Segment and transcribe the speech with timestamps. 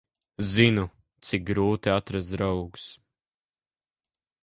[0.51, 0.85] Zinu,
[1.29, 2.89] cik grūti atrast draugus.